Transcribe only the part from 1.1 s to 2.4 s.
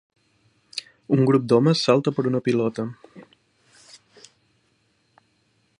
Un grup d'homes salta per